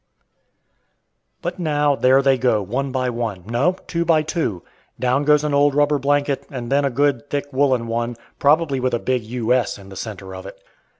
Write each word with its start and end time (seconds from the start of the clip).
But 1.43 1.59
now, 1.59 1.95
there 1.95 2.23
they 2.23 2.35
go, 2.35 2.63
one 2.63 2.91
by 2.91 3.11
one; 3.11 3.43
no, 3.45 3.73
two 3.85 4.03
by 4.03 4.23
two. 4.23 4.63
Down 4.99 5.25
goes 5.25 5.43
an 5.43 5.53
old 5.53 5.75
rubber 5.75 5.99
blanket, 5.99 6.47
and 6.49 6.71
then 6.71 6.83
a 6.85 6.89
good, 6.89 7.29
thick, 7.29 7.45
woolen 7.53 7.85
one, 7.85 8.15
probably 8.39 8.79
with 8.79 8.95
a 8.95 8.99
big 8.99 9.21
"U.S." 9.21 9.77
in 9.77 9.89
the 9.89 9.95
centre 9.95 10.33
of 10.33 10.47
it. 10.47 10.59